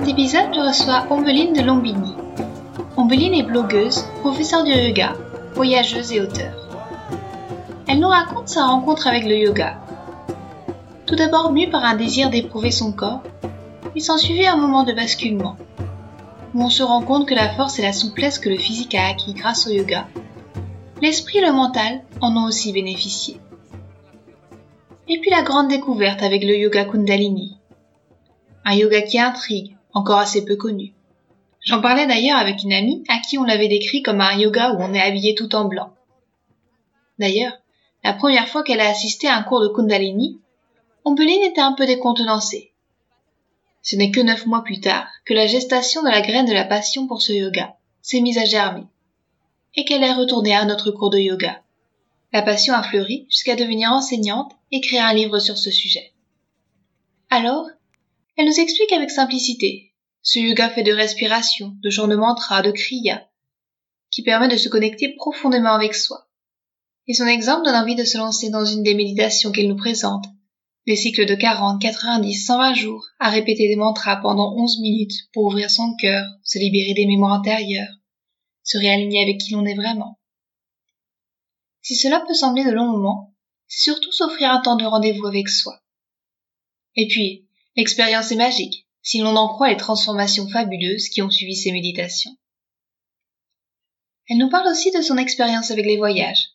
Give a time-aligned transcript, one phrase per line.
[0.00, 2.14] Cet épisode, je Ombeline de Lombini.
[2.96, 5.12] Ombeline est blogueuse, professeure de yoga,
[5.54, 6.54] voyageuse et auteure.
[7.86, 9.78] Elle nous raconte sa rencontre avec le yoga.
[11.04, 13.22] Tout d'abord mue par un désir d'éprouver son corps,
[13.94, 15.56] il s'ensuivit un moment de basculement,
[16.54, 19.06] où on se rend compte que la force et la souplesse que le physique a
[19.06, 20.08] acquis grâce au yoga,
[21.02, 23.38] l'esprit et le mental en ont aussi bénéficié.
[25.08, 27.58] Et puis la grande découverte avec le yoga Kundalini.
[28.64, 30.92] Un yoga qui intrigue, encore assez peu connu.
[31.62, 34.78] J'en parlais d'ailleurs avec une amie à qui on l'avait décrit comme un yoga où
[34.80, 35.92] on est habillé tout en blanc.
[37.18, 37.52] D'ailleurs,
[38.02, 40.40] la première fois qu'elle a assisté à un cours de Kundalini,
[41.04, 42.72] Ombeline était un peu décontenancée.
[43.82, 46.64] Ce n'est que neuf mois plus tard que la gestation de la graine de la
[46.64, 48.86] passion pour ce yoga s'est mise à germer,
[49.74, 51.62] et qu'elle est retournée à notre cours de yoga.
[52.32, 56.12] La passion a fleuri jusqu'à devenir enseignante écrire un livre sur ce sujet.
[57.28, 57.68] Alors,
[58.36, 59.90] elle nous explique avec simplicité
[60.22, 63.26] ce yoga fait de respiration, de chants de mantra, de kriya,
[64.10, 66.28] qui permet de se connecter profondément avec soi.
[67.06, 70.26] Et son exemple donne envie de se lancer dans une des méditations qu'elle nous présente,
[70.86, 75.44] des cycles de 40, 90, 120 jours, à répéter des mantras pendant 11 minutes pour
[75.44, 77.94] ouvrir son cœur, se libérer des mémoires intérieures,
[78.62, 80.18] se réaligner avec qui l'on est vraiment.
[81.82, 83.34] Si cela peut sembler de longs moments,
[83.66, 85.80] c'est surtout s'offrir un temps de rendez-vous avec soi.
[86.96, 87.48] Et puis,
[87.80, 92.36] l'expérience est magique, si l'on en croit les transformations fabuleuses qui ont suivi ces méditations.
[94.28, 96.50] Elle nous parle aussi de son expérience avec les voyages,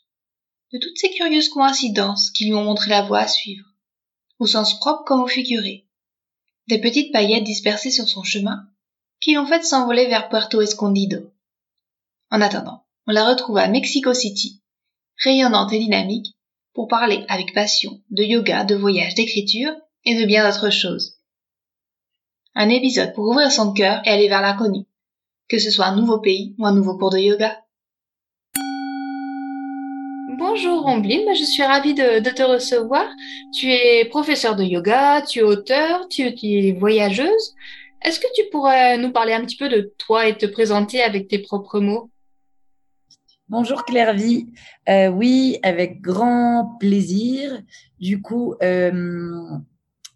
[0.72, 3.66] de toutes ces curieuses coïncidences qui lui ont montré la voie à suivre,
[4.38, 5.88] au sens propre comme au figuré,
[6.68, 8.70] des petites paillettes dispersées sur son chemin
[9.20, 11.32] qui l'ont fait s'envoler vers Puerto Escondido.
[12.30, 14.62] En attendant, on la retrouve à Mexico City,
[15.24, 16.36] rayonnante et dynamique,
[16.74, 21.15] pour parler avec passion de yoga, de voyage, d'écriture et de bien d'autres choses.
[22.58, 24.86] Un épisode pour ouvrir son cœur et aller vers l'inconnu,
[25.50, 27.62] que ce soit un nouveau pays ou un nouveau cours de yoga.
[30.38, 33.06] Bonjour Ambline, je suis ravie de, te recevoir.
[33.54, 37.56] Tu es professeur de yoga, tu es auteur, tu es voyageuse.
[38.02, 41.28] Est-ce que tu pourrais nous parler un petit peu de toi et te présenter avec
[41.28, 42.10] tes propres mots?
[43.50, 44.48] Bonjour Clairvy.
[44.88, 47.62] Euh, oui, avec grand plaisir.
[48.00, 49.42] Du coup, euh,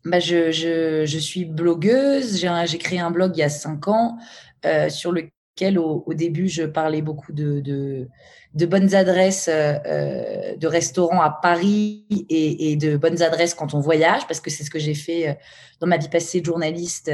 [0.06, 2.40] bah je, je, je, suis blogueuse.
[2.40, 4.18] J'ai créé un blog il y a cinq ans
[4.66, 8.08] euh, sur lequel, au, au, début, je parlais beaucoup de, de,
[8.54, 13.74] de bonnes adresses euh, euh, de restaurants à Paris et, et, de bonnes adresses quand
[13.74, 15.38] on voyage, parce que c'est ce que j'ai fait
[15.82, 17.12] dans ma vie passée de journaliste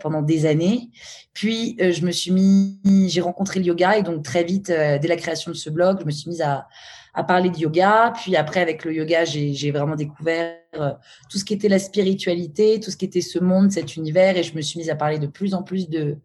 [0.00, 0.90] pendant des années.
[1.32, 2.78] Puis, je me suis mis,
[3.08, 6.06] j'ai rencontré le yoga et donc très vite, dès la création de ce blog, je
[6.06, 6.68] me suis mise à,
[7.14, 8.12] à parler de yoga.
[8.16, 10.61] Puis après, avec le yoga, j'ai vraiment découvert
[11.28, 14.42] tout ce qui était la spiritualité, tout ce qui était ce monde, cet univers, et
[14.42, 16.16] je me suis mise à parler de plus en plus de,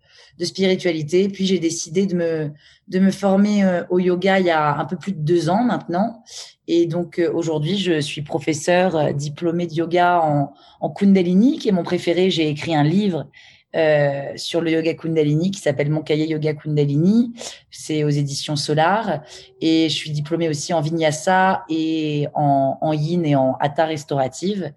[0.41, 1.27] spiritualité.
[1.29, 2.51] Puis j'ai décidé de me,
[2.87, 5.63] de me former euh, au yoga il y a un peu plus de deux ans
[5.63, 6.23] maintenant.
[6.67, 11.69] Et donc euh, aujourd'hui, je suis professeur euh, diplômé de yoga en, en Kundalini, qui
[11.69, 12.29] est mon préféré.
[12.29, 13.27] J'ai écrit un livre
[13.75, 17.33] euh, sur le yoga Kundalini qui s'appelle Mon cahier yoga Kundalini.
[17.69, 19.21] C'est aux éditions Solar.
[19.59, 24.73] Et je suis diplômée aussi en Vinyasa et en, en Yin et en Hatha restaurative.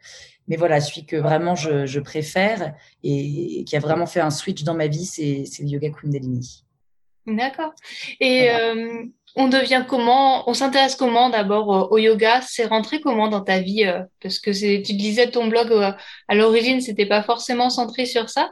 [0.49, 2.75] Mais voilà, celui que vraiment je, je préfère
[3.05, 6.65] et, qui a vraiment fait un switch dans ma vie, c'est le yoga Kundalini.
[7.27, 7.73] D'accord.
[8.19, 9.05] Et euh,
[9.37, 12.41] on devient comment On s'intéresse comment d'abord euh, au yoga?
[12.43, 13.89] C'est rentré comment dans ta vie
[14.21, 15.73] Parce que tu disais ton blog
[16.27, 18.51] à l'origine, c'était pas forcément centré sur ça.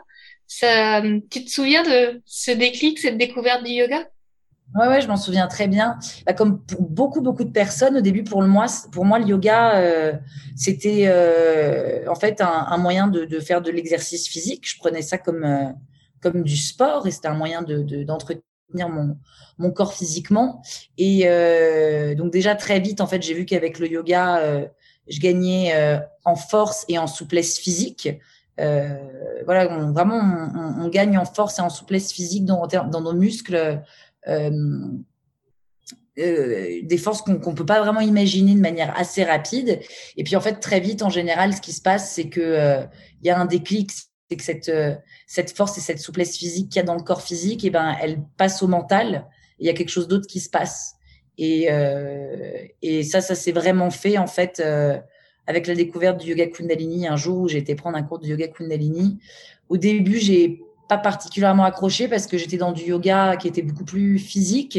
[0.49, 4.09] Ça, tu te souviens de ce déclic, cette découverte du yoga?
[4.75, 5.99] Ouais, ouais, je m'en souviens très bien.
[6.27, 9.27] Bah, comme pour beaucoup, beaucoup de personnes, au début, pour, le moi, pour moi, le
[9.27, 10.13] yoga, euh,
[10.57, 14.69] c'était euh, en fait un, un moyen de, de, faire de l'exercice physique.
[14.69, 15.69] Je prenais ça comme, euh,
[16.21, 19.19] comme du sport et c'était un moyen de, d'entretenir mon,
[19.59, 20.63] mon corps physiquement.
[20.97, 24.67] Et euh, donc déjà, très vite, en fait, j'ai vu qu'avec le yoga, euh,
[25.09, 25.75] je gagnais
[26.25, 28.11] en force et en souplesse physique.
[28.59, 30.21] Euh, voilà, on, vraiment,
[30.79, 32.67] on, gagne en force et en souplesse physique dans,
[33.01, 33.83] nos muscles.
[34.27, 34.51] Euh,
[36.19, 39.81] euh, des forces qu'on ne peut pas vraiment imaginer de manière assez rapide.
[40.17, 42.81] Et puis en fait, très vite, en général, ce qui se passe, c'est que
[43.23, 43.93] il y a un déclic
[44.29, 44.73] que cette,
[45.27, 47.97] cette force et cette souplesse physique qu'il y a dans le corps physique, eh ben,
[48.03, 49.27] elle passe au mental.
[49.61, 50.95] Il y a quelque chose d'autre qui se passe.
[51.39, 51.69] Et,
[52.83, 54.61] et ça, ça s'est vraiment fait en fait
[55.49, 57.09] avec la découverte du yoga Kundalini.
[57.09, 59.19] Un jour où j'ai été prendre un cours de yoga Kundalini,
[59.71, 63.85] au début, j'ai pas particulièrement accroché parce que j'étais dans du yoga qui était beaucoup
[63.85, 64.79] plus physique,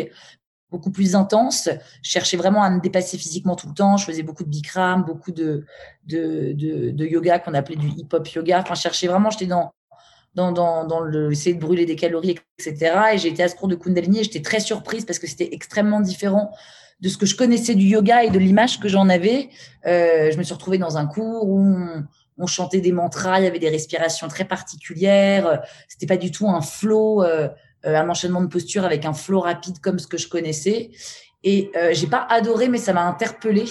[0.69, 1.69] beaucoup plus intense.
[2.03, 3.97] Je cherchais vraiment à me dépasser physiquement tout le temps.
[3.97, 5.65] Je faisais beaucoup de Bikram, beaucoup de,
[6.05, 8.59] de, de, yoga qu'on appelait du hip-hop yoga.
[8.59, 9.73] Enfin, je cherchais vraiment, j'étais dans,
[10.35, 12.93] dans, dans, dans le, essayer de brûler des calories, etc.
[13.13, 15.49] Et j'ai été à ce cours de Kundalini et j'étais très surprise parce que c'était
[15.51, 16.51] extrêmement différent
[17.01, 19.49] de ce que je connaissais du yoga et de l'image que j'en avais.
[19.85, 21.65] Euh, je me suis retrouvée dans un cours où
[22.37, 25.61] on, chantait des mantras, il y avait des respirations très particulières.
[25.87, 27.47] C'était pas du tout un flow, euh,
[27.85, 30.91] euh, un enchaînement de postures avec un flow rapide comme ce que je connaissais.
[31.43, 33.65] Et euh, j'ai pas adoré, mais ça m'a interpellée.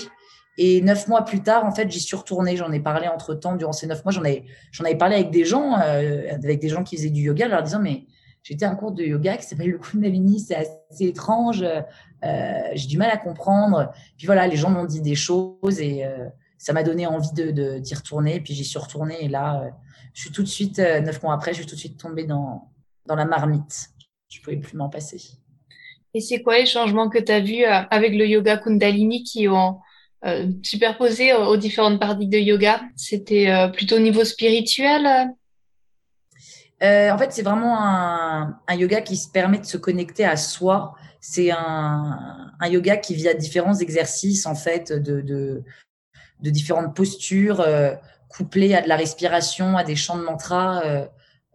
[0.56, 2.56] Et neuf mois plus tard, en fait, j'y suis retournée.
[2.56, 4.12] J'en ai parlé entre temps durant ces neuf mois.
[4.12, 7.46] J'en avais, j'en parlé avec des gens, euh, avec des gens qui faisaient du yoga,
[7.48, 8.06] leur disant mais
[8.48, 11.64] j'étais à un cours de yoga qui s'appelle le Kundalini, c'est assez étrange.
[12.22, 13.92] j'ai du mal à comprendre.
[14.16, 16.04] Puis voilà, les gens m'ont dit des choses et
[16.58, 18.40] ça m'a donné envie de d'y retourner.
[18.40, 19.70] Puis j'y suis retournée et là, euh,
[20.12, 22.24] je suis tout de suite, euh, neuf mois après, je suis tout de suite tombée
[22.24, 22.68] dans,
[23.06, 23.90] dans la marmite.
[24.28, 25.20] Je pouvais plus m'en passer.
[26.14, 29.48] Et c'est quoi les changements que tu as vus euh, avec le yoga Kundalini qui
[29.48, 29.78] ont
[30.64, 32.80] superposé aux différentes parties de yoga?
[32.96, 35.28] C'était plutôt au niveau spirituel
[36.80, 40.94] En fait, c'est vraiment un, un, yoga qui se permet de se connecter à soi.
[41.20, 45.64] C'est un, un, yoga qui via différents exercices en fait de, de,
[46.40, 47.94] de différentes postures euh,
[48.28, 50.82] couplées à de la respiration, à des chants de mantra.
[50.84, 51.06] Euh,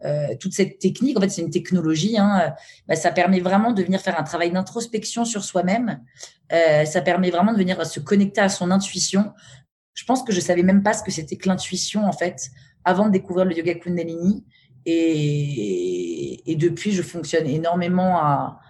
[0.04, 2.18] euh, toute cette technique, en fait, c'est une technologie.
[2.18, 2.54] Hein,
[2.86, 6.00] bah, ça permet vraiment de venir faire un travail d'introspection sur soi-même.
[6.50, 9.32] ça permet vraiment de venir se connecter à son intuition.
[9.94, 12.50] Je pense que je savais même pas ce que c'était que l'intuition en fait
[12.84, 14.44] avant de découvrir le yoga Kundalini.
[14.86, 18.60] Et, depuis, je fonctionne énormément à,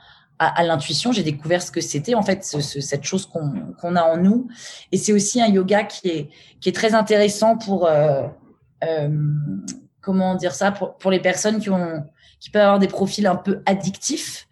[0.64, 1.12] l'intuition.
[1.12, 4.48] J'ai découvert ce que c'était en fait cette chose qu'on a en nous.
[4.92, 6.28] Et c'est aussi un yoga qui
[6.64, 8.22] est très intéressant pour euh,
[8.84, 9.08] euh,
[10.00, 14.46] comment dire ça pour, les personnes qui peuvent avoir des profils un peu addictifs.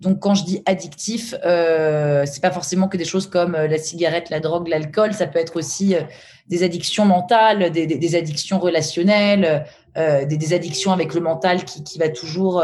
[0.00, 3.78] Donc quand je dis addictif, euh, c'est pas forcément que des choses comme euh, la
[3.78, 5.12] cigarette, la drogue, l'alcool.
[5.12, 5.94] Ça peut être aussi
[6.48, 9.64] des addictions mentales, des addictions relationnelles,
[9.96, 12.62] euh, des, des, addictions avec le mental qui, qui va toujours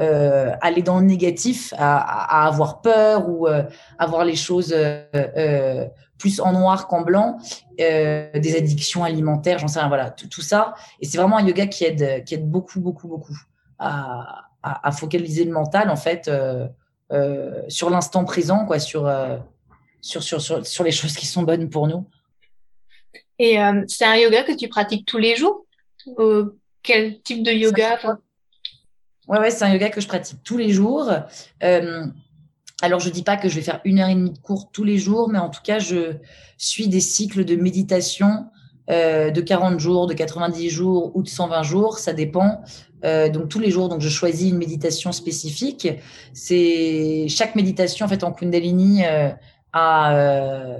[0.00, 3.64] euh, aller dans le négatif, à, à avoir peur ou euh,
[3.98, 5.86] avoir les choses euh, euh,
[6.18, 7.38] plus en noir qu'en blanc,
[7.78, 10.74] des addictions alimentaires, j'en sais rien, voilà, tout, tout ça.
[11.00, 13.38] Et c'est vraiment un yoga qui aide, qui aide beaucoup, beaucoup, beaucoup
[13.78, 16.28] à, à, à focaliser le mental en fait
[17.68, 19.08] sur l'instant présent, quoi, sur,
[20.00, 22.04] sur, sur, sur, sur les choses qui sont bonnes pour nous.
[23.38, 25.66] Et c'est un yoga que tu pratiques tous les jours?
[26.82, 27.98] Quel type de yoga
[29.28, 31.10] Ouais, ouais, c'est un yoga que je pratique tous les jours.
[31.62, 32.06] Euh,
[32.80, 34.84] alors, je dis pas que je vais faire une heure et demie de cours tous
[34.84, 36.16] les jours, mais en tout cas, je
[36.56, 38.46] suis des cycles de méditation
[38.90, 42.62] euh, de 40 jours, de 90 jours ou de 120 jours, ça dépend.
[43.04, 45.88] Euh, donc tous les jours, donc je choisis une méditation spécifique.
[46.32, 49.30] C'est chaque méditation en fait en Kundalini euh,
[49.74, 50.78] a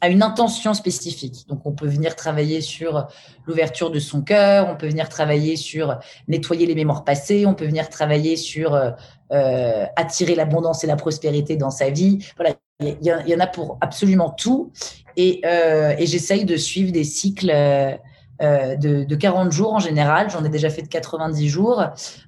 [0.00, 1.46] à une intention spécifique.
[1.48, 3.06] Donc, on peut venir travailler sur
[3.46, 7.66] l'ouverture de son cœur, on peut venir travailler sur nettoyer les mémoires passées, on peut
[7.66, 8.90] venir travailler sur euh,
[9.30, 12.18] euh attirer l'abondance et la prospérité dans sa vie.
[12.36, 14.72] Voilà, il y, en a pour absolument tout.
[15.16, 17.50] Et, euh, et j'essaye de suivre des cycles
[18.40, 20.30] euh, de, de, 40 jours en général.
[20.30, 21.84] J'en ai déjà fait de 90 jours.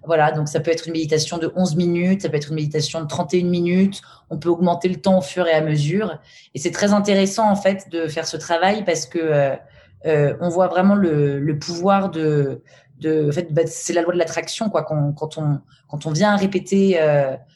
[0.06, 3.00] Voilà, donc ça peut être une méditation de 11 minutes, ça peut être une méditation
[3.00, 4.00] de 31 minutes.
[4.30, 6.18] On peut augmenter le temps au fur et à mesure.
[6.54, 9.56] Et c'est très intéressant en fait de faire ce travail parce que euh,
[10.06, 12.62] euh, on voit vraiment le, pouvoir de,
[13.04, 14.82] en fait, bah, c'est la loi de l'attraction quoi.
[14.84, 17.00] Quand, quand, on quand on vient répéter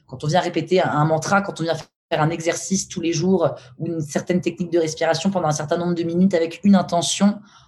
[0.08, 1.76] quand on vient répéter un, mantra, quand on vient
[2.10, 5.76] faire un exercice tous les jours ou une certaine technique de respiration pendant un certain
[5.76, 7.38] nombre de minutes avec une intention,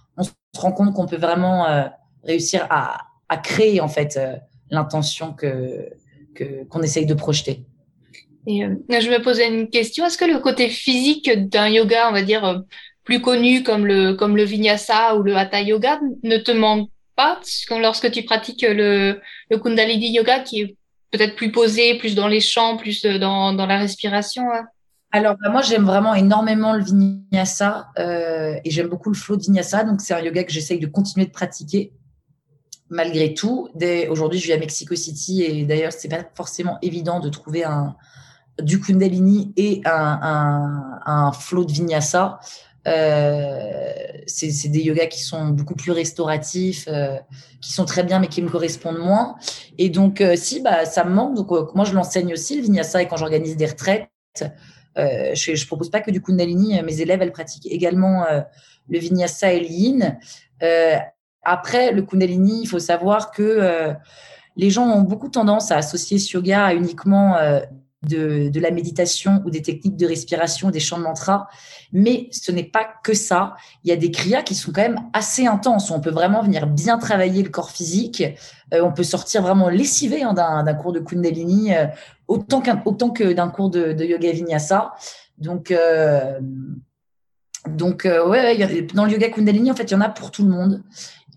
[0.53, 1.83] se rend compte qu'on peut vraiment euh,
[2.23, 2.97] réussir à,
[3.29, 4.35] à, créer en fait euh,
[4.69, 5.89] l'intention que
[6.69, 7.65] qu'on essaye de projeter.
[8.47, 10.05] Et euh, je me posais une question.
[10.05, 12.59] Est-ce que le côté physique d'un yoga, on va dire euh,
[13.03, 17.39] plus connu comme le comme le vinyasa ou le hatha yoga, ne te manque pas?
[17.69, 20.75] Lorsque tu pratiques le, le kundalini yoga qui est
[21.11, 24.65] peut-être plus posé, plus dans les champs, plus dans, dans la respiration hein
[25.11, 29.43] alors, bah, moi, j'aime vraiment énormément le vinyasa euh, et j'aime beaucoup le flow de
[29.43, 29.83] vinyasa.
[29.83, 31.93] Donc, c'est un yoga que j'essaye de continuer de pratiquer
[32.89, 33.69] malgré tout.
[34.09, 37.95] Aujourd'hui, je vis à Mexico City et d'ailleurs, c'est pas forcément évident de trouver un
[38.61, 42.39] du kundalini et un, un, un flow de vinyasa.
[42.87, 43.93] Euh,
[44.25, 47.17] c'est des yogas qui sont beaucoup plus restauratifs, euh,
[47.61, 49.35] qui sont très bien, mais qui me correspondent moins.
[49.77, 51.35] Et donc, euh, si, bah, ça me manque.
[51.35, 54.09] Donc, euh, moi, je l'enseigne aussi, le vinyasa, et quand j'organise des retraites,
[54.97, 56.81] je, je propose pas que du kundalini.
[56.83, 58.25] Mes élèves, elles pratiquent également
[58.89, 60.17] le vinyasa et l'yin.
[61.43, 63.93] après, le kundalini, il faut savoir que
[64.57, 67.37] les gens ont beaucoup tendance à associer ce yoga à uniquement
[68.03, 71.47] de, la méditation ou des techniques de respiration, des chants de mantra.
[71.93, 73.55] Mais ce n'est pas que ça.
[73.83, 75.91] Il y a des kriyas qui sont quand même assez intenses.
[75.91, 78.23] On peut vraiment venir bien travailler le corps physique.
[78.73, 81.71] Euh, on peut sortir vraiment lessivé hein, d'un cours de Kundalini,
[82.31, 84.93] euh, autant, autant que d'un cours de, yoga vinyasa.
[85.37, 86.39] Donc, euh,
[87.69, 90.49] donc ouais, dans le yoga Kundalini, en fait, il y en a pour tout le
[90.49, 90.83] monde.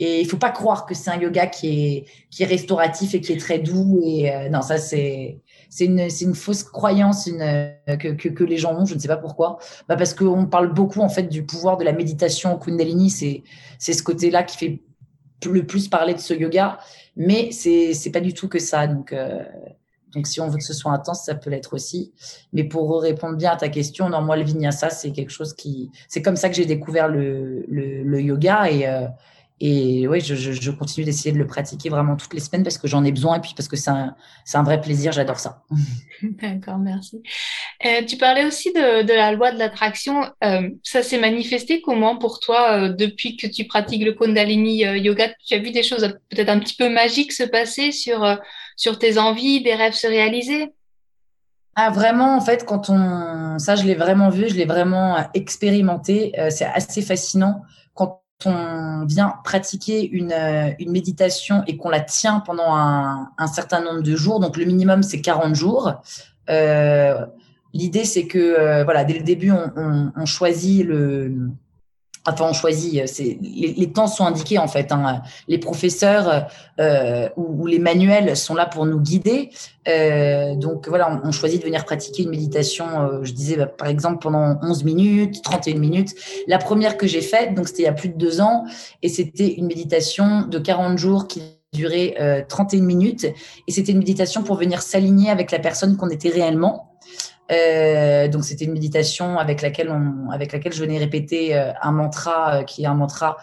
[0.00, 3.20] Et il faut pas croire que c'est un yoga qui est, qui est restauratif et
[3.20, 4.00] qui est très doux.
[4.02, 5.40] Et non, ça, c'est
[5.74, 9.16] c'est une, une, fausse croyance euh, que, que, les gens ont, je ne sais pas
[9.16, 9.58] pourquoi.
[9.88, 13.42] Bah parce qu'on parle beaucoup en fait du pouvoir de la méditation Kundalini, c'est
[13.92, 14.82] ce côté-là qui fait
[15.44, 16.78] le plus parler de ce yoga,
[17.16, 18.86] mais c'est pas du tout que ça.
[18.86, 19.42] Donc euh,
[20.14, 22.12] donc si on veut que ce soit intense, ça peut l'être aussi.
[22.52, 25.90] Mais pour répondre bien à ta question, non, moi le vinyasa c'est quelque chose qui
[26.08, 29.06] c'est comme ça que j'ai découvert le, yoga et euh,
[29.60, 33.12] oui, je, continue d'essayer de le pratiquer vraiment toutes les semaines parce que j'en ai
[33.12, 35.62] besoin et puis parce que c'est un, vrai plaisir, j'adore ça.
[36.22, 37.22] D'accord, merci.
[37.86, 40.24] Euh, tu parlais aussi de, la loi de l'attraction.
[40.42, 45.28] Euh, ça s'est manifesté comment pour toi euh, depuis que tu pratiques le Kundalini Yoga?
[45.46, 48.22] Tu as vu des choses peut-être un petit peu magiques se passer sur,
[48.76, 50.72] sur tes envies, des rêves se réaliser
[51.76, 53.58] ah, vraiment, en fait, quand on.
[53.58, 56.32] Ça, je l'ai vraiment vu, je l'ai vraiment expérimenté.
[56.50, 57.62] c'est assez fascinant.
[57.94, 63.46] Quand on vient pratiquer une, euh, une méditation et qu'on la tient pendant un, un,
[63.46, 66.02] certain nombre de jours, donc le minimum c'est 40 jours.
[66.50, 67.24] Euh,
[67.72, 71.50] L'idée c'est que euh, voilà, dès le début on choisit le,
[72.26, 74.92] Enfin, on choisit, euh, les, les, temps sont indiqués en fait.
[74.92, 75.22] Hein.
[75.46, 76.46] Les professeurs
[76.80, 79.50] euh, ou, ou, les manuels sont là pour nous guider.
[79.88, 82.86] Euh, donc voilà, on, on, choisit de venir pratiquer une méditation.
[83.02, 86.14] Euh, je disais bah, par exemple pendant 11 minutes, 31 minutes.
[86.46, 88.64] La première que j'ai faite, donc c'était il y a plus de deux ans,
[89.02, 91.42] et c'était une méditation de 40 jours qui
[91.74, 93.26] durait euh, 31 minutes.
[93.66, 96.90] Et c'était une méditation pour venir s'aligner avec la personne qu'on était réellement.
[97.52, 101.92] Euh, donc c'était une méditation avec laquelle on, avec laquelle je venais répéter euh, un
[101.92, 103.36] mantra euh, qui est un mantra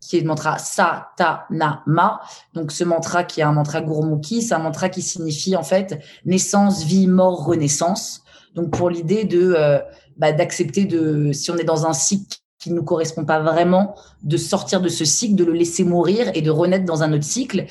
[0.00, 2.20] qui est le mantra Satanama.
[2.52, 5.98] Donc ce mantra qui est un mantra Gurmukhi, c'est un mantra qui signifie en fait
[6.24, 8.22] naissance, vie, mort, renaissance.
[8.54, 9.78] Donc pour l'idée de euh,
[10.16, 13.94] bah, d'accepter de si on est dans un cycle qui ne nous correspond pas vraiment,
[14.22, 17.24] de sortir de ce cycle, de le laisser mourir et de renaître dans un autre
[17.24, 17.66] cycle.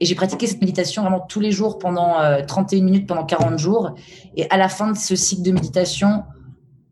[0.00, 3.58] Et j'ai pratiqué cette méditation vraiment tous les jours pendant euh, 31 minutes, pendant 40
[3.58, 3.94] jours.
[4.36, 6.22] Et à la fin de ce cycle de méditation,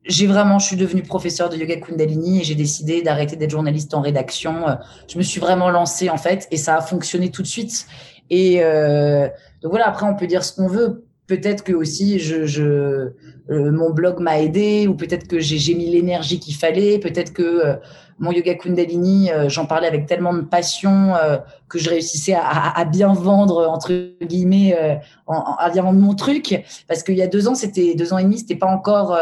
[0.07, 3.95] j'ai vraiment, je suis devenue professeur de yoga Kundalini et j'ai décidé d'arrêter d'être journaliste
[3.95, 4.69] en rédaction.
[4.69, 4.75] Euh,
[5.09, 7.87] je me suis vraiment lancée en fait et ça a fonctionné tout de suite.
[8.31, 9.29] Et euh,
[9.63, 11.05] donc voilà, après on peut dire ce qu'on veut.
[11.27, 13.13] Peut-être que aussi je, euh,
[13.49, 16.99] mon blog m'a aidé ou peut-être que j'ai mis l'énergie qu'il fallait.
[16.99, 17.79] Peut-être que
[18.19, 22.77] mon yoga Kundalini, euh, j'en parlais avec tellement de passion euh, que je réussissais à,
[22.77, 23.91] à, bien vendre entre
[24.23, 24.95] guillemets, euh,
[25.27, 26.63] à bien vendre mon truc.
[26.87, 29.19] Parce qu'il y a deux ans, c'était deux ans et demi, c'était pas encore,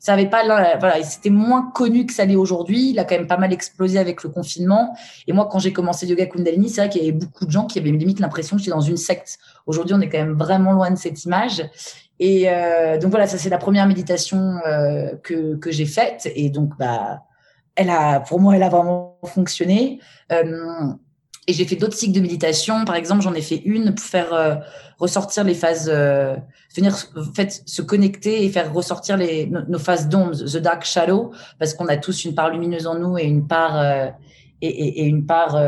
[0.00, 0.42] ça avait pas,
[0.78, 2.90] voilà, c'était moins connu que ça l'est aujourd'hui.
[2.90, 4.94] Il a quand même pas mal explosé avec le confinement.
[5.26, 7.66] Et moi, quand j'ai commencé yoga Kundalini, c'est vrai qu'il y avait beaucoup de gens
[7.66, 9.38] qui avaient limite l'impression que j'étais dans une secte.
[9.66, 11.62] Aujourd'hui, on est quand même vraiment loin de cette image.
[12.18, 16.30] Et euh, donc voilà, ça c'est la première méditation euh, que, que j'ai faite.
[16.36, 17.22] Et donc, bah,
[17.76, 20.00] elle a, pour moi, elle a vraiment fonctionné.
[20.30, 20.92] Euh,
[21.48, 22.84] et j'ai fait d'autres cycles de méditation.
[22.84, 24.54] Par exemple, j'en ai fait une pour faire euh,
[24.98, 26.36] ressortir les phases, euh,
[26.76, 31.32] venir en fait se connecter et faire ressortir les nos, phases d'ombre, the dark shadow,
[31.58, 34.06] parce qu'on a tous une part lumineuse en nous et une part euh,
[34.60, 35.60] et, et, et, une part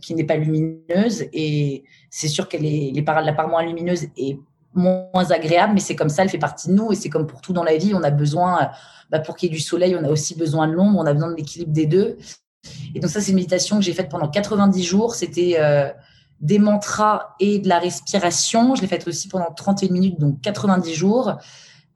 [0.00, 1.26] qui n'est pas lumineuse.
[1.34, 4.38] Et c'est sûr est les parts, la part moins lumineuse est
[4.74, 7.40] moins agréable, mais c'est comme ça, elle fait partie de nous et c'est comme pour
[7.40, 8.70] tout dans la vie, on a besoin,
[9.10, 11.12] bah, pour qu'il y ait du soleil, on a aussi besoin de l'ombre, on a
[11.12, 12.16] besoin de l'équilibre des deux.
[12.94, 15.14] Et donc ça, c'est une méditation que j'ai faite pendant 90 jours.
[15.14, 15.88] C'était euh,
[16.40, 18.74] des mantras et de la respiration.
[18.74, 21.36] Je l'ai faite aussi pendant 31 minutes, donc 90 jours.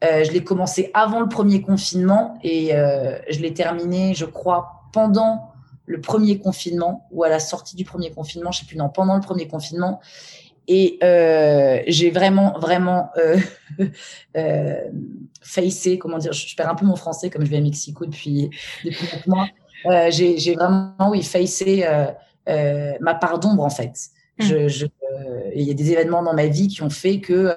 [0.02, 4.82] Euh, je l'ai commencé avant le premier confinement et euh, je l'ai terminé, je crois,
[4.92, 5.52] pendant
[5.86, 9.14] le premier confinement ou à la sortie du premier confinement, je sais plus, non, pendant
[9.14, 10.00] le premier confinement.
[10.66, 13.38] Et euh, j'ai vraiment, vraiment euh,
[14.36, 14.74] euh,
[15.42, 18.50] facé, comment dire, je, perds un peu mon français comme je vais à Mexico depuis,
[18.84, 19.48] depuis mois.
[19.86, 22.06] Euh, j'ai vraiment, oui, facé euh,
[22.48, 23.92] euh, ma part d'ombre en fait.
[24.38, 24.44] Mmh.
[24.44, 24.86] Je, je,
[25.54, 27.56] il y a des événements dans ma vie qui ont fait que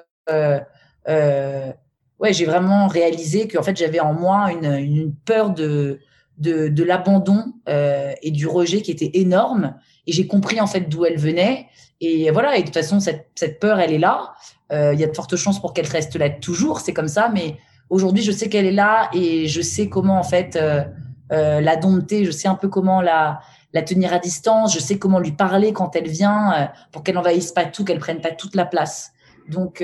[1.08, 6.00] ouais, j'ai vraiment réalisé que en fait j'avais en moi une, une peur de
[6.38, 9.74] de, de l'abandon euh, et du rejet qui était énorme.
[10.06, 11.66] Et j'ai compris en fait d'où elle venait.
[12.00, 14.32] Et voilà, et de toute façon, cette, cette peur, elle est là.
[14.72, 17.28] Euh, il y a de fortes chances pour qu'elle reste là toujours, c'est comme ça.
[17.28, 17.56] Mais
[17.90, 20.84] aujourd'hui, je sais qu'elle est là et je sais comment en fait euh,
[21.32, 22.24] euh, la dompter.
[22.24, 23.40] Je sais un peu comment la,
[23.72, 24.74] la tenir à distance.
[24.74, 27.98] Je sais comment lui parler quand elle vient euh, pour qu'elle n'envahisse pas tout, qu'elle
[27.98, 29.12] prenne pas toute la place.
[29.48, 29.82] Donc,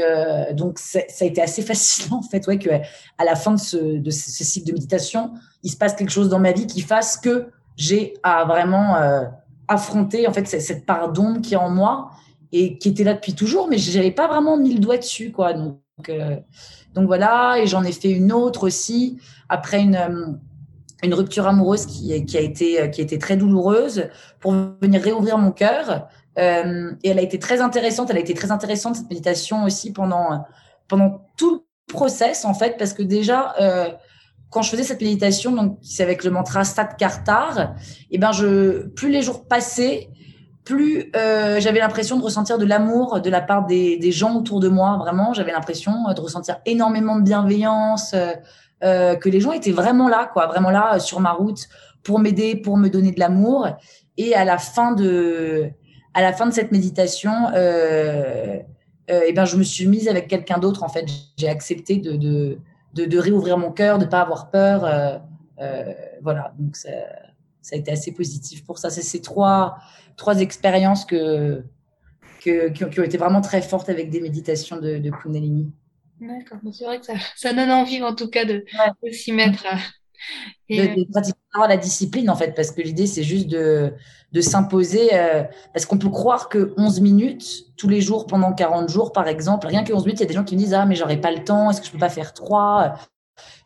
[0.53, 3.79] donc ça a été assez fascinant en fait, ouais, que à la fin de ce,
[3.79, 5.33] de ce cycle de méditation,
[5.65, 9.25] il se passe quelque chose dans ma vie qui fasse que j'ai à vraiment euh,
[9.67, 12.11] affronter en fait cette part d'ombre qui est en moi
[12.53, 15.55] et qui était là depuis toujours, mais j'avais pas vraiment mis le doigt dessus, quoi.
[15.55, 16.37] Donc, euh,
[16.95, 19.19] donc voilà, et j'en ai fait une autre aussi
[19.49, 26.09] après une euh, rupture amoureuse qui, a été très douloureuse pour venir réouvrir mon cœur.
[26.37, 28.11] Et elle a été très intéressante.
[28.11, 30.47] Elle a été très intéressante cette méditation aussi pendant
[31.37, 33.55] tout le process en fait, parce que déjà
[34.55, 37.75] quand je faisais cette méditation, donc c'est avec le mantra Stat Kartar,
[38.13, 40.11] et ben je plus les jours passaient,
[40.65, 44.69] plus euh, j'avais l'impression de ressentir de l'amour de la part des, gens autour de
[44.69, 44.97] moi.
[44.97, 48.31] Vraiment, j'avais l'impression de ressentir énormément de bienveillance, euh,
[48.85, 51.69] euh, que les gens étaient vraiment là, quoi, vraiment là sur ma route
[52.05, 53.67] pour m'aider, pour me donner de l'amour.
[54.17, 55.69] Et à la fin de,
[56.15, 58.61] à la fin de cette méditation, euh,
[59.09, 60.85] et ben je me suis mise avec quelqu'un d'autre.
[60.85, 61.07] En fait,
[61.37, 62.57] j'ai accepté de
[62.95, 64.85] de, de, réouvrir mon cœur, de pas avoir peur.
[64.85, 65.19] Euh,
[65.61, 66.91] euh, voilà, donc ça,
[67.61, 68.91] ça, a été assez positif pour ça.
[68.91, 69.77] C'est ces trois,
[70.17, 71.65] trois expériences que,
[72.43, 75.73] que, qui, ont, qui, ont, été vraiment très fortes avec des méditations de, de Kundalini.
[76.21, 79.11] D'accord, c'est vrai que ça, ça, donne envie en tout cas de, ouais.
[79.11, 79.67] de s'y mettre.
[79.67, 79.77] Et
[80.71, 81.39] de, de, pratiquer
[81.69, 83.93] la discipline en fait, parce que l'idée c'est juste de,
[84.33, 88.89] de s'imposer, euh, parce qu'on peut croire que 11 minutes tous les jours pendant 40
[88.89, 90.75] jours par exemple, rien que 11 minutes, il y a des gens qui me disent
[90.75, 92.95] ah mais j'aurais pas le temps, est-ce que je peux pas faire 3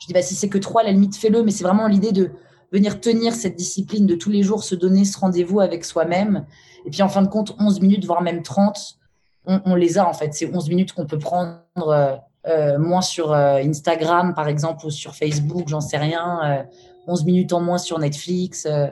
[0.01, 2.31] Je dis bah si c'est que 3 la limite fais-le, mais c'est vraiment l'idée de
[2.73, 6.45] venir tenir cette discipline de tous les jours, se donner ce rendez-vous avec soi-même,
[6.85, 8.99] et puis en fin de compte 11 minutes voire même 30,
[9.47, 11.63] on, on les a en fait, c'est 11 minutes qu'on peut prendre.
[11.79, 12.17] Euh,
[12.49, 16.41] euh, moins sur euh, Instagram, par exemple, ou sur Facebook, j'en sais rien.
[16.45, 16.63] Euh,
[17.07, 18.87] 11 minutes en moins sur Netflix, euh,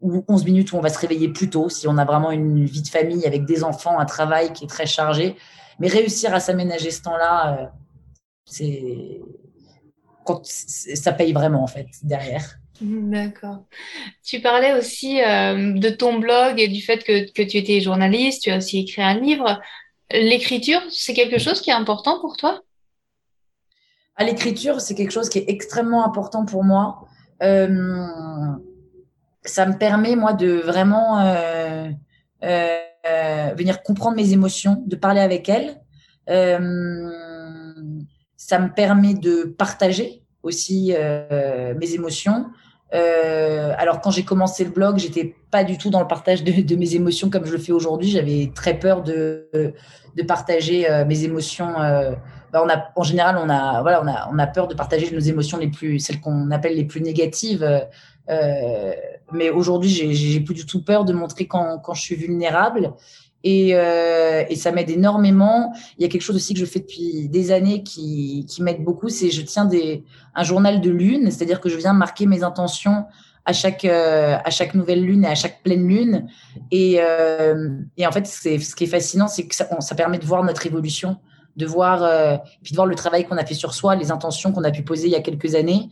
[0.00, 2.64] ou 11 minutes où on va se réveiller plus tôt, si on a vraiment une
[2.64, 5.36] vie de famille avec des enfants, un travail qui est très chargé.
[5.78, 7.72] Mais réussir à s'aménager ce temps-là,
[8.44, 9.20] c'est
[10.94, 12.58] ça paye vraiment, en fait, derrière.
[12.80, 13.64] D'accord.
[14.24, 18.50] Tu parlais aussi de ton blog et du fait que, que, tu étais journaliste, tu
[18.50, 19.60] as aussi écrit un livre.
[20.10, 22.62] L'écriture, c'est quelque chose qui est important pour toi?
[24.16, 27.06] À l'écriture, c'est quelque chose qui est extrêmement important pour moi.
[27.42, 28.06] Euh,
[29.44, 31.88] ça me permet, moi, de vraiment euh,
[32.44, 32.78] euh,
[33.56, 35.80] venir comprendre mes émotions, de parler avec elles.
[38.36, 40.94] Ça me permet de partager aussi
[41.80, 42.46] mes émotions.
[42.92, 46.94] Alors, quand j'ai commencé le blog, j'étais pas du tout dans le partage de, mes
[46.94, 48.10] émotions comme je le fais aujourd'hui.
[48.10, 51.74] J'avais très peur de, de partager mes émotions
[52.52, 55.10] bah, on a, en général, on a, voilà, on a, on a peur de partager
[55.10, 57.66] nos émotions les plus, celles qu'on appelle les plus négatives.
[58.28, 58.92] Euh,
[59.32, 62.92] mais aujourd'hui, j'ai plus du tout peur de montrer quand, quand je suis vulnérable.
[63.44, 65.72] Et, euh, et ça m'aide énormément.
[65.98, 69.08] Il y a quelque chose aussi que je fais depuis des années qui, m'aide beaucoup,
[69.08, 73.04] c'est je tiens des, un journal de lune, c'est-à-dire que je viens marquer mes intentions
[73.44, 76.28] à chaque euh, à chaque nouvelle lune et à chaque pleine lune.
[76.70, 80.44] Et, euh, en fait, ce qui est fascinant, c'est que ça, ça permet de voir
[80.44, 81.16] notre évolution
[81.54, 84.64] de voir, puis de voir le travail qu'on a fait sur soi, les intentions qu'on
[84.64, 85.90] a pu poser il y a quelques années,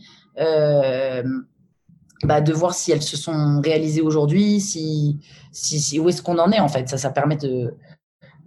[2.23, 5.19] bah, de voir si elles se sont réalisées aujourd'hui, si,
[5.51, 6.87] si, si, où est-ce qu'on en est en fait.
[6.89, 7.75] Ça, ça permet de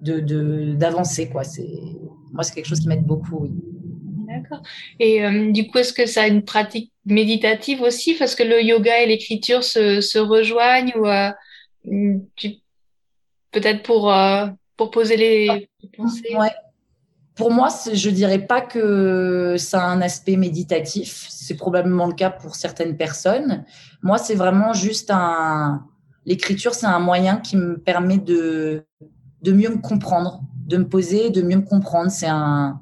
[0.00, 1.44] d'avancer de, quoi.
[1.44, 1.70] C'est
[2.32, 3.38] moi c'est quelque chose qui m'aide beaucoup.
[3.42, 3.50] Oui.
[4.26, 4.62] D'accord.
[4.98, 8.62] Et euh, du coup, est-ce que ça a une pratique méditative aussi, parce que le
[8.62, 11.30] yoga et l'écriture se, se rejoignent ou euh,
[13.50, 16.37] peut-être pour euh, pour poser les pensées.
[16.37, 16.52] Ouais
[17.34, 21.26] pour moi, je dirais pas que ça a un aspect méditatif.
[21.28, 23.64] C'est probablement le cas pour certaines personnes.
[24.02, 25.84] Moi, c'est vraiment juste un.
[26.26, 28.84] L'écriture, c'est un moyen qui me permet de
[29.42, 32.10] de mieux me comprendre, de me poser, de mieux me comprendre.
[32.10, 32.80] C'est un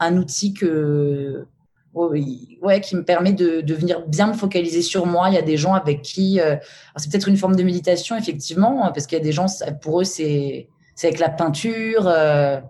[0.00, 1.46] un outil que
[1.94, 5.28] ouais, qui me permet de, de venir bien me focaliser sur moi.
[5.28, 6.56] Il y a des gens avec qui, euh,
[6.96, 9.46] c'est peut-être une forme de méditation effectivement, parce qu'il y a des gens,
[9.80, 12.06] pour eux, c'est c'est avec la peinture.
[12.06, 12.60] Euh,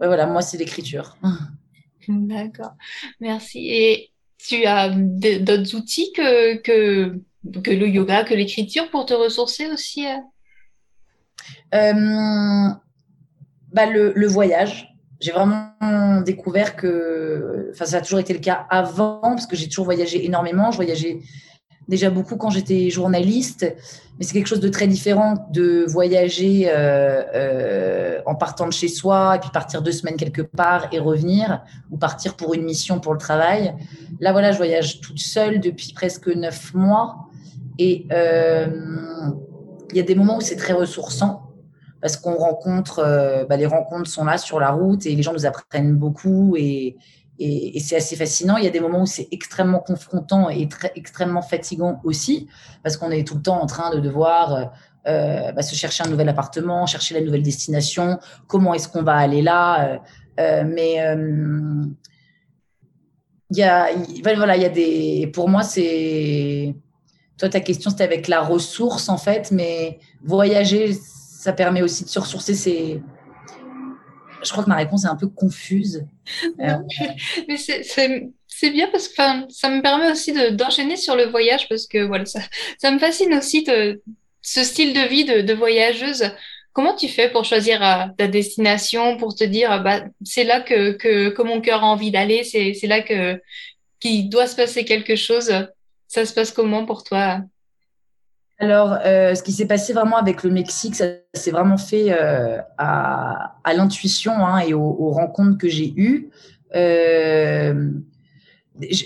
[0.00, 1.16] ouais, voilà, moi, c'est l'écriture.
[2.08, 2.72] D'accord,
[3.20, 3.66] merci.
[3.68, 7.18] Et tu as d'autres outils que, que,
[7.62, 10.18] que le yoga, que l'écriture pour te ressourcer aussi euh?
[11.74, 12.68] Euh,
[13.72, 14.94] bah le, le, voyage.
[15.20, 19.68] J'ai vraiment découvert que, enfin, ça a toujours été le cas avant, parce que j'ai
[19.68, 20.70] toujours voyagé énormément.
[20.70, 21.20] Je voyageais
[21.88, 23.74] déjà beaucoup quand j'étais journaliste,
[24.18, 28.88] mais c'est quelque chose de très différent de voyager euh, euh, en partant de chez
[28.88, 33.00] soi et puis partir deux semaines quelque part et revenir, ou partir pour une mission
[33.00, 33.74] pour le travail.
[34.20, 37.28] Là, voilà, je voyage toute seule depuis presque neuf mois
[37.78, 38.66] et euh,
[39.90, 41.42] il y a des moments où c'est très ressourçant
[42.00, 45.46] parce qu'on rencontre, bah, les rencontres sont là sur la route et les gens nous
[45.46, 46.96] apprennent beaucoup et,
[47.38, 48.56] et, c'est assez fascinant.
[48.56, 52.48] Il y a des moments où c'est extrêmement confrontant et extrêmement fatigant aussi,
[52.82, 54.64] parce qu'on est tout le temps en train de devoir euh,
[55.06, 59.16] euh bah, se chercher un nouvel appartement, chercher la nouvelle destination, comment est-ce qu'on va
[59.16, 60.00] aller là.
[60.40, 61.00] Euh, mais
[63.50, 63.88] y a,
[64.36, 65.30] voilà, il y a des.
[65.32, 66.74] Pour moi, c'est.
[67.36, 72.08] Toi, ta question, c'était avec la ressource, en fait, mais voyager, ça permet aussi de
[72.08, 72.54] se ressourcer.
[72.54, 73.02] C'est
[74.44, 76.04] je crois que ma réponse est un peu confuse.
[76.58, 79.14] Mais c'est bien parce que
[79.48, 82.40] ça me permet aussi d'enchaîner sur le voyage parce que voilà, ça,
[82.78, 84.00] ça me fascine aussi de,
[84.44, 86.30] ce style de vie de, voyageuse.
[86.72, 90.92] Comment tu fais pour choisir euh, ta destination, pour te dire bah, c'est là que,
[90.92, 93.40] que, que, mon cœur a envie d'aller, c'est là que
[94.00, 95.50] qu'il doit se passer quelque chose.
[96.08, 97.40] Ça se passe comment pour toi?
[98.58, 102.58] Alors, euh, ce qui s'est passé vraiment avec le Mexique, ça s'est vraiment fait euh,
[102.78, 106.30] à, à l'intuition hein, et aux, aux, rencontres que j'ai eues.
[106.76, 107.90] Euh,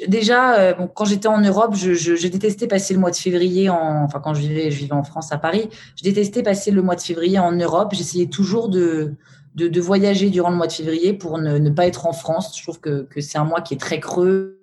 [0.07, 3.17] déjà, euh, bon, quand j'étais en Europe, je, je, je, détestais passer le mois de
[3.17, 6.71] février, en, enfin quand je vivais, je vivais en France à Paris, je détestais passer
[6.71, 7.95] le mois de février en Europe.
[7.95, 9.15] J'essayais toujours de,
[9.59, 12.57] de, de, voyager durant le mois de février pour ne, ne pas être en France.
[12.57, 14.59] Je trouve que, que c'est un mois qui est très creux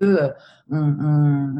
[0.71, 0.77] on,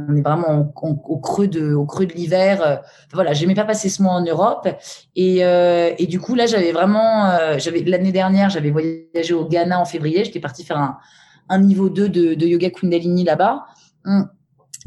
[0.10, 2.62] on, est vraiment au, creux de, au creux de l'hiver.
[2.62, 2.76] Euh,
[3.14, 4.68] voilà, j'aimais pas passer ce mois en Europe.
[5.16, 9.46] Et, euh, et du coup, là, j'avais vraiment, euh, j'avais l'année dernière, j'avais voyagé au
[9.46, 10.26] Ghana en février.
[10.26, 10.98] J'étais partie faire un,
[11.50, 13.66] un niveau 2 de, de yoga Kundalini là-bas.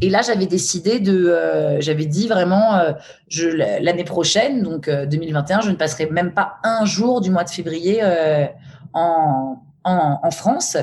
[0.00, 2.80] Et là, j'avais décidé de, j'avais dit vraiment,
[3.28, 7.50] je l'année prochaine, donc 2021, je ne passerai même pas un jour du mois de
[7.50, 8.00] février
[8.94, 10.76] en, en, en, France.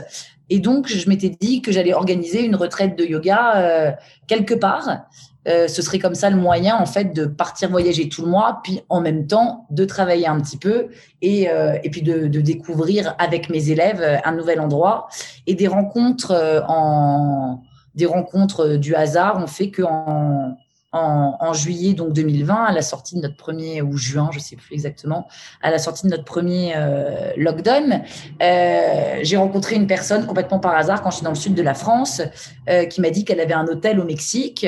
[0.50, 3.92] Et donc, je m'étais dit que j'allais organiser une retraite de yoga euh,
[4.28, 5.08] quelque part.
[5.48, 8.62] Euh, ce serait comme ça le moyen, en fait, de partir voyager tout le mois,
[8.64, 10.88] puis en même temps de travailler un petit peu
[11.22, 15.08] et, euh, et puis de, de, découvrir avec mes élèves euh, un nouvel endroit.
[15.46, 17.62] Et des rencontres euh, en
[17.96, 20.58] des rencontres du hasard ont fait qu'en
[20.96, 24.74] en, juillet donc 2020, à la sortie de notre premier ou juin, je sais plus
[24.74, 25.28] exactement,
[25.62, 28.02] à la sortie de notre premier euh, lockdown,
[28.42, 31.62] euh, j'ai rencontré une personne complètement par hasard quand je suis dans le sud de
[31.62, 32.22] la France,
[32.70, 34.66] euh, qui m'a dit qu'elle avait un hôtel au Mexique.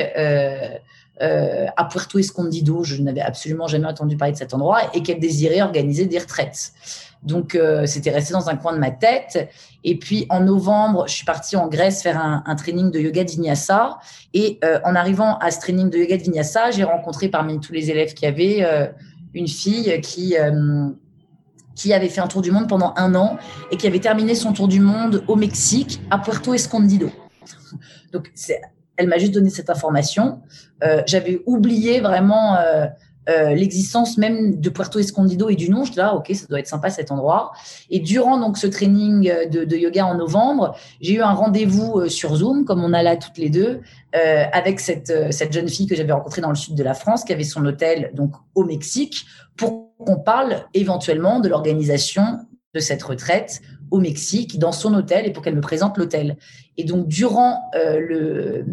[1.20, 5.62] à Puerto Escondido, je n'avais absolument jamais entendu parler de cet endroit, et qu'elle désirait
[5.62, 6.72] organiser des retraites.
[7.22, 9.48] Donc, euh, c'était resté dans un coin de ma tête.
[9.84, 13.98] Et puis, en novembre, je suis partie en Grèce faire un, training de yoga vinyasa.
[14.34, 17.90] Et euh, en arrivant à ce training de yoga vinyasa, j'ai rencontré parmi tous les
[17.90, 18.86] élèves qui avaient euh,
[19.34, 20.34] une fille qui
[21.74, 23.38] qui avait fait un tour du monde pendant un an
[23.70, 27.08] et qui avait terminé son tour du monde au Mexique, à Puerto Escondido.
[28.12, 28.32] Donc,
[28.96, 30.42] elle m'a juste donné cette information.
[31.06, 32.56] J'avais oublié vraiment
[33.28, 35.84] l'existence même de Puerto Escondido et du nom.
[35.84, 37.52] Je dis là, ok, ça doit être sympa cet endroit.
[37.90, 42.08] Et durant donc ce training euh, de, yoga en novembre, j'ai eu un rendez-vous euh,
[42.08, 43.80] sur Zoom, comme on a là toutes les deux,
[44.16, 47.24] euh, avec cette, cette jeune fille que j'avais rencontrée dans le sud de la France,
[47.24, 52.22] qui avait son hôtel donc au Mexique, pour qu'on parle éventuellement de l'organisation
[52.74, 53.60] de cette retraite
[53.90, 56.36] au Mexique dans son hôtel et pour qu'elle me présente l'hôtel.
[56.76, 58.64] Et donc durant euh, le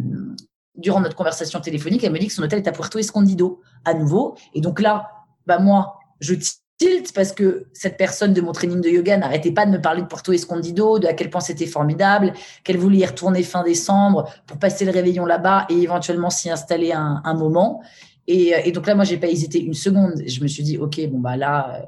[0.77, 3.93] durant notre conversation téléphonique, elle me dit que son hôtel est à Puerto Escondido, à
[3.93, 4.35] nouveau.
[4.53, 5.09] Et donc là,
[5.47, 6.35] bah moi, je
[6.77, 10.01] tilt parce que cette personne de mon training de yoga n'arrêtait pas de me parler
[10.01, 12.33] de Puerto Escondido, de à quel point c'était formidable,
[12.63, 16.91] qu'elle voulait y retourner fin décembre pour passer le réveillon là-bas et éventuellement s'y installer
[16.91, 17.81] un, moment.
[18.27, 20.21] Et, et, donc là, moi, j'ai pas hésité une seconde.
[20.25, 21.85] Je me suis dit, ok, bon bah là,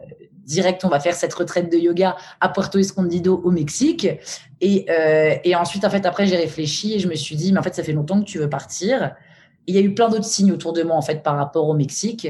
[0.47, 4.07] direct, on va faire cette retraite de yoga à Puerto Escondido au Mexique.
[4.61, 7.59] Et, euh, et ensuite, en fait, après, j'ai réfléchi et je me suis dit, mais
[7.59, 9.13] en fait, ça fait longtemps que tu veux partir.
[9.67, 11.73] il y a eu plein d'autres signes autour de moi, en fait, par rapport au
[11.73, 12.27] Mexique.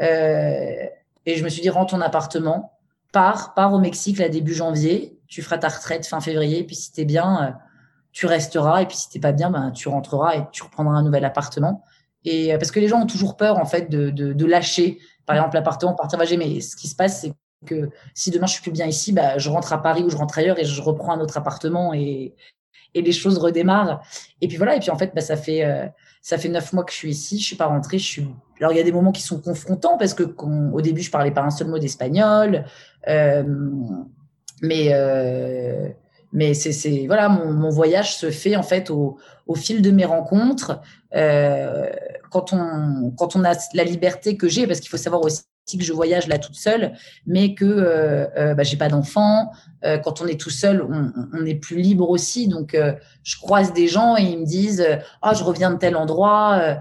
[0.00, 0.86] Euh,
[1.26, 2.78] et je me suis dit, rends ton appartement,
[3.12, 5.18] pars, pars au Mexique, là, début janvier.
[5.26, 6.60] Tu feras ta retraite fin février.
[6.60, 7.50] Et puis, si t'es bien, euh,
[8.12, 8.82] tu resteras.
[8.82, 11.82] Et puis, si t'es pas bien, ben, tu rentreras et tu reprendras un nouvel appartement.
[12.24, 14.98] Et euh, parce que les gens ont toujours peur, en fait, de, de, de lâcher,
[15.26, 16.20] par exemple, l'appartement, partir.
[16.38, 19.38] Mais ce qui se passe, c'est que si demain je suis plus bien ici, bah,
[19.38, 22.34] je rentre à Paris ou je rentre ailleurs et je reprends un autre appartement et,
[22.94, 24.02] et les choses redémarrent.
[24.40, 24.76] Et puis voilà.
[24.76, 25.86] Et puis en fait, bah, ça fait euh,
[26.22, 27.38] ça fait neuf mois que je suis ici.
[27.38, 27.98] Je suis pas rentrée.
[28.60, 30.24] Alors il y a des moments qui sont confrontants parce que
[30.72, 32.64] au début je parlais pas un seul mot d'espagnol,
[33.08, 33.44] euh,
[34.62, 35.88] mais euh,
[36.52, 40.80] c'est voilà, mon, mon, voyage se fait en fait au, au fil de mes rencontres.
[41.16, 41.90] Euh,
[42.30, 45.44] quand on quand on a la liberté que j'ai, parce qu'il faut savoir aussi
[45.76, 46.92] que je voyage là toute seule,
[47.26, 49.50] mais que euh, euh, bah, j'ai pas d'enfant.
[49.84, 52.46] Euh, quand on est tout seul, on, est plus libre aussi.
[52.46, 52.92] Donc, euh,
[53.24, 54.86] je croise des gens et ils me disent
[55.22, 56.78] ah je reviens de tel endroit,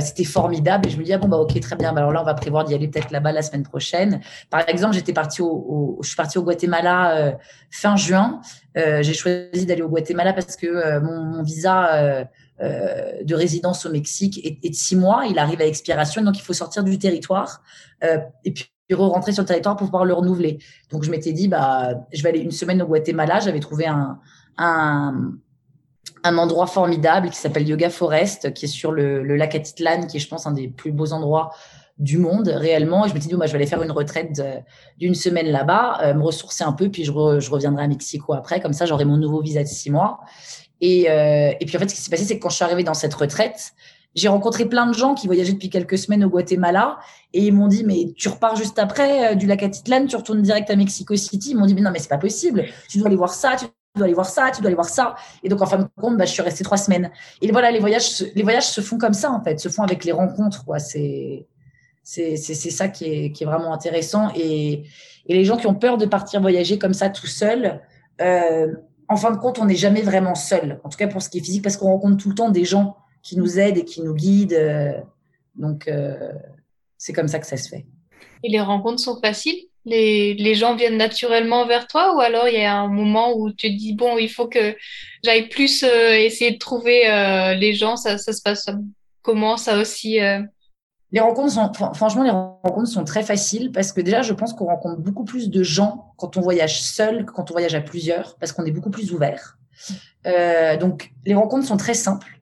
[0.00, 0.88] c'était formidable.
[0.88, 1.92] Et je me dis ah bon bah ok très bien.
[1.92, 4.20] Bah, alors là on va prévoir d'y aller peut-être là-bas la semaine prochaine.
[4.50, 7.38] Par exemple, j'étais partie au, je suis partie au Guatemala
[7.70, 8.40] fin juin.
[8.74, 12.26] j'ai choisi d'aller au Guatemala parce que mon, visa
[12.60, 15.24] euh, de résidence au Mexique et, de six mois.
[15.28, 17.62] Il arrive à expiration, donc il faut sortir du territoire
[18.04, 20.58] euh, et puis re-rentrer sur le territoire pour pouvoir le renouveler.
[20.90, 23.40] Donc je m'étais dit, bah, je vais aller une semaine au Guatemala.
[23.40, 24.20] J'avais trouvé un,
[24.56, 25.32] un,
[26.22, 30.28] endroit formidable qui s'appelle Yoga Forest, qui est sur le, lac Atitlan, qui est, je
[30.28, 31.50] pense, un des plus beaux endroits
[31.98, 33.04] du monde réellement.
[33.04, 34.40] Et je me suis dit, bah, je vais aller faire une retraite
[34.98, 38.60] d'une semaine là-bas, euh, me ressourcer un peu, puis je, je reviendrai à Mexico après.
[38.60, 40.20] Comme ça, j'aurai mon nouveau visa de six mois.
[40.80, 42.64] Et, euh, et puis en fait, ce qui s'est passé, c'est que quand je suis
[42.64, 43.74] arrivée dans cette retraite,
[44.14, 46.98] j'ai rencontré plein de gens qui voyageaient depuis quelques semaines au Guatemala
[47.32, 50.42] et ils m'ont dit mais tu repars juste après euh, du lac Atitlan, tu retournes
[50.42, 51.50] direct à Mexico City.
[51.50, 53.66] Ils m'ont dit mais non mais c'est pas possible, tu dois aller voir ça, tu
[53.96, 55.16] dois aller voir ça, tu dois aller voir ça.
[55.42, 57.10] Et donc en fin de compte, bah, je suis restée trois semaines.
[57.40, 60.04] Et voilà, les voyages, les voyages se font comme ça en fait, se font avec
[60.04, 60.78] les rencontres quoi.
[60.78, 61.46] C'est
[62.02, 64.84] c'est ça qui est qui est vraiment intéressant et
[65.26, 67.80] et les gens qui ont peur de partir voyager comme ça tout seul.
[68.20, 68.72] Euh,
[69.08, 70.80] en fin de compte, on n'est jamais vraiment seul.
[70.84, 72.64] En tout cas, pour ce qui est physique, parce qu'on rencontre tout le temps des
[72.64, 74.52] gens qui nous aident et qui nous guident.
[74.52, 74.92] Euh,
[75.56, 76.32] donc, euh,
[76.98, 77.86] c'est comme ça que ça se fait.
[78.42, 79.58] Et les rencontres sont faciles?
[79.86, 83.68] Les, gens viennent naturellement vers toi ou alors il y a un moment où tu
[83.68, 84.74] te dis, bon, il faut que
[85.22, 87.02] j'aille plus euh, essayer de trouver
[87.58, 88.66] les gens, ça, ça se passe
[89.20, 89.58] comment?
[89.58, 90.20] Ça aussi
[91.14, 94.64] les rencontres sont, franchement, les rencontres sont très faciles parce que déjà, je pense qu'on
[94.64, 98.36] rencontre beaucoup plus de gens quand on voyage seul que quand on voyage à plusieurs
[98.40, 99.56] parce qu'on est beaucoup plus ouvert.
[100.26, 102.40] Euh, donc, les rencontres sont très simples.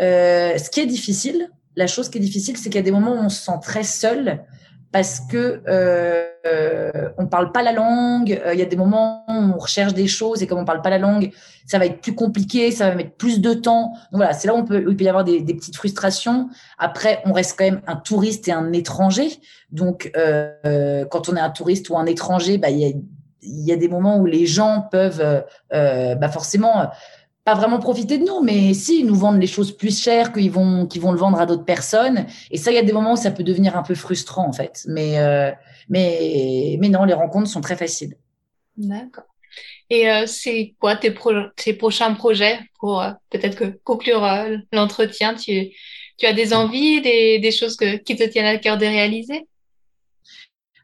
[0.00, 2.90] Euh, ce qui est difficile, la chose qui est difficile, c'est qu'il y a des
[2.90, 4.44] moments où on se sent très seul
[4.92, 8.40] parce que euh, euh, on parle pas la langue.
[8.44, 10.82] Euh, il y a des moments où on recherche des choses et comme on parle
[10.82, 11.30] pas la langue,
[11.66, 13.92] ça va être plus compliqué, ça va mettre plus de temps.
[14.10, 16.48] Donc voilà, c'est là où, peut, il peut y avoir des, des, petites frustrations.
[16.78, 19.28] Après, on reste quand même un touriste et un étranger.
[19.70, 22.92] Donc, euh, quand on est un touriste ou un étranger, bah il y a,
[23.42, 26.90] y a des moments où les gens peuvent, euh, bah forcément
[27.44, 30.50] pas vraiment profiter de nous, mais si, ils nous vendent les choses plus chères qu'ils
[30.50, 32.26] vont, qu'ils vont le vendre à d'autres personnes.
[32.52, 34.52] Et ça, il y a des moments où ça peut devenir un peu frustrant, en
[34.52, 34.84] fait.
[34.86, 35.50] Mais, euh,
[35.88, 38.16] mais, mais non, les rencontres sont très faciles.
[38.76, 39.24] D'accord.
[39.90, 44.56] Et euh, c'est quoi tes, pro tes prochains projets pour euh, peut-être que conclure euh,
[44.72, 45.34] l'entretien?
[45.34, 45.72] Tu,
[46.16, 49.46] tu as des envies, des, des choses que, qui te tiennent à cœur de réaliser?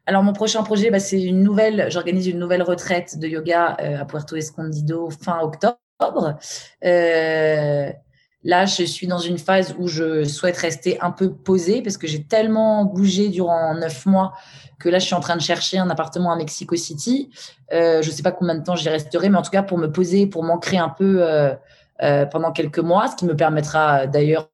[0.05, 4.05] Alors, mon prochain projet, bah, c'est une nouvelle, j'organise une nouvelle retraite de yoga à
[4.05, 5.77] Puerto Escondido fin octobre.
[6.85, 7.91] Euh,
[8.43, 12.07] là, je suis dans une phase où je souhaite rester un peu posée parce que
[12.07, 14.33] j'ai tellement bougé durant neuf mois
[14.79, 17.29] que là, je suis en train de chercher un appartement à Mexico City.
[17.73, 19.91] Euh, je sais pas combien de temps j'y resterai, mais en tout cas, pour me
[19.91, 24.49] poser, pour m'ancrer un peu euh, pendant quelques mois, ce qui me permettra d'ailleurs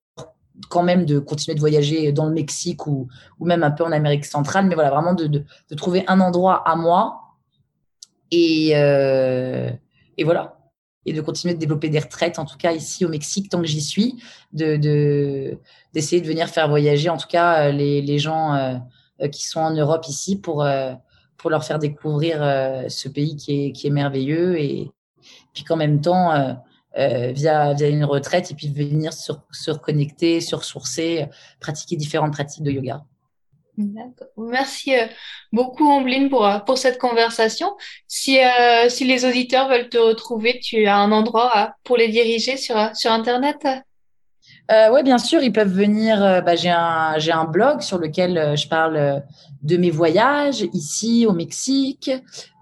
[0.70, 3.08] quand même de continuer de voyager dans le Mexique ou,
[3.40, 6.68] ou même un peu en Amérique centrale, mais voilà, vraiment de, de, trouver un endroit
[6.68, 7.22] à moi.
[8.32, 10.55] Et, et voilà,
[11.06, 13.68] et de continuer de développer des retraites, en tout cas ici au Mexique, tant que
[13.68, 14.22] j'y suis,
[14.54, 14.76] de
[15.94, 18.76] d'essayer de, venir faire voyager, en tout cas, euh, les, les gens euh,
[19.22, 20.66] euh, qui sont en Europe ici pour,
[21.38, 22.40] pour leur faire découvrir
[22.90, 24.92] ce pays qui est, qui est merveilleux et
[25.54, 26.58] puis qu'en même temps,
[26.96, 31.28] via, via une retraite, et puis venir se reconnecter, se ressourcer,
[31.60, 33.06] pratiquer différentes pratiques de yoga.
[34.38, 35.06] Merci euh,
[35.52, 37.72] beaucoup, Ambline, pour, euh, cette conversation.
[38.08, 42.58] Si, euh, si les auditeurs veulent te retrouver, tu as un endroit pour les diriger
[42.58, 43.58] sur, Internet?
[44.72, 46.20] Euh, Oui, bien sûr, ils peuvent venir.
[46.46, 49.24] Bah, j'ai un, blog sur lequel je parle
[49.62, 52.12] de mes voyages ici au Mexique,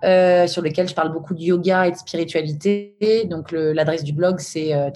[0.01, 3.25] sur lequel je parle beaucoup de yoga et de spiritualité.
[3.29, 4.89] Donc, l'adresse du blog, c'est euh,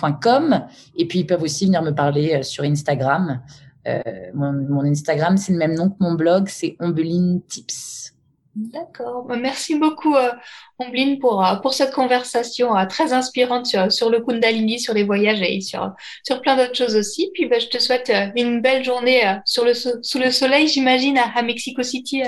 [0.00, 3.42] www.ombellintips.com et puis, ils peuvent aussi venir me parler euh, sur Instagram.
[3.86, 4.00] Euh,
[4.34, 8.02] mon, mon, Instagram, c'est le même nom que mon blog, c'est Ombeline Tips.
[8.54, 9.24] D'accord.
[9.24, 10.30] Bah, merci beaucoup, euh,
[10.78, 15.04] Ombline, pour, euh, pour cette conversation euh, très inspirante sur, sur le Kundalini, sur les
[15.04, 17.30] voyages et sur, sur plein d'autres choses aussi.
[17.32, 21.32] Puis bah, je te souhaite une belle journée sur le, sous le soleil, j'imagine, à,
[21.34, 22.22] à Mexico City.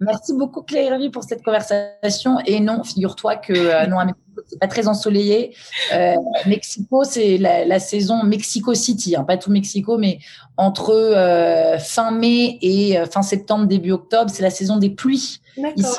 [0.00, 2.38] Merci beaucoup Claire pour cette conversation.
[2.46, 3.98] Et non, figure-toi que euh, non,
[4.46, 5.54] c'est pas très ensoleillé.
[5.92, 6.14] Euh,
[6.46, 10.18] Mexico, c'est la, saison Mexico City, hein, pas tout Mexico, mais
[10.56, 15.40] entre euh, fin mai et fin septembre, début octobre, c'est la saison des pluies.
[15.56, 15.98] D'accord.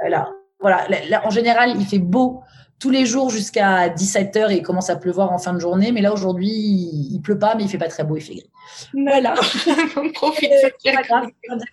[0.00, 0.30] voilà.
[0.60, 0.86] voilà.
[1.24, 2.42] en général, il fait beau
[2.82, 5.92] tous les jours jusqu'à 17h et il commence à pleuvoir en fin de journée.
[5.92, 8.50] Mais là, aujourd'hui, il, pleut pas, mais il fait pas très beau, il fait gris.
[8.92, 9.34] Voilà.
[9.96, 10.50] On profite.
[10.80, 11.26] C'est pas grave,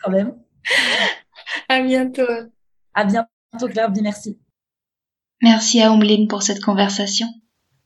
[0.03, 0.33] quand même.
[1.67, 2.27] À bientôt.
[2.93, 3.91] À bientôt, Claire.
[4.01, 4.37] Merci.
[5.41, 7.27] Merci à Omeline pour cette conversation.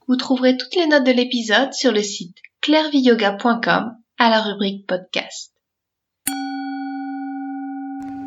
[0.08, 5.54] Vous trouverez toutes les notes de l'épisode sur le site clairviyoga.com à la rubrique podcast.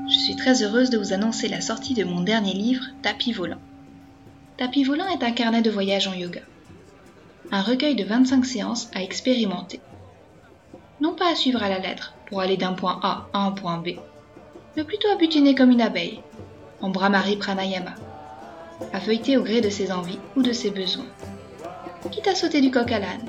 [0.09, 3.61] Je suis très heureuse de vous annoncer la sortie de mon dernier livre, Tapis volant.
[4.57, 6.43] Tapis volant est un carnet de voyage en yoga.
[7.51, 9.81] Un recueil de 25 séances à expérimenter.
[11.01, 13.79] Non pas à suivre à la lettre pour aller d'un point A à un point
[13.79, 13.99] B,
[14.77, 16.21] mais plutôt à butiner comme une abeille,
[16.81, 17.95] en Brahmari Pranayama,
[18.93, 21.07] à feuilleter au gré de ses envies ou de ses besoins,
[22.11, 23.29] quitte à sauter du coq à l'âne,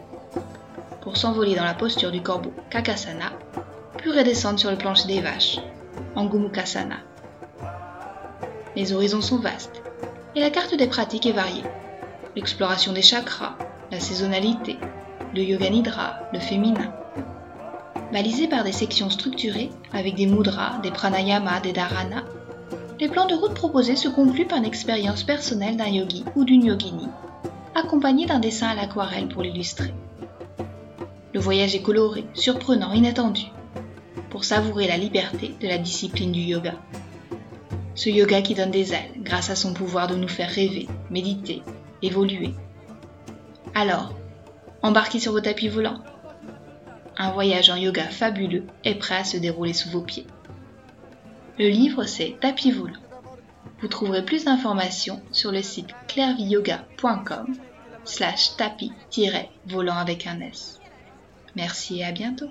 [1.01, 3.31] pour s'envoler dans la posture du corbeau Kakasana,
[3.97, 5.59] puis redescendre sur le plancher des vaches,
[6.15, 6.97] en Gumukasana.
[8.75, 9.81] Les horizons sont vastes,
[10.35, 11.63] et la carte des pratiques est variée.
[12.35, 13.57] L'exploration des chakras,
[13.91, 14.77] la saisonnalité,
[15.33, 16.93] le yoga nidra, le féminin.
[18.11, 22.23] Balisés par des sections structurées avec des mudras, des pranayamas, des dharanas,
[22.99, 26.65] les plans de route proposés se concluent par une expérience personnelle d'un yogi ou d'une
[26.65, 27.07] yogini,
[27.75, 29.93] accompagné d'un dessin à l'aquarelle pour l'illustrer.
[31.33, 33.45] Le voyage est coloré, surprenant, inattendu,
[34.29, 36.73] pour savourer la liberté de la discipline du yoga
[37.97, 41.63] ce yoga qui donne des ailes grâce à son pouvoir de nous faire rêver, méditer,
[42.03, 42.53] évoluer.
[43.73, 44.13] Alors,
[44.83, 46.03] embarquez sur vos tapis volants.
[47.19, 50.27] Un voyage en yoga fabuleux est prêt à se dérouler sous vos pieds.
[51.57, 52.93] Le livre c'est Tapis volant.
[53.79, 57.55] Vous trouverez plus d'informations sur le site clairviyoga.com
[58.05, 60.79] slash tapis-volant avec un S.
[61.55, 62.49] Merci et à bientôt.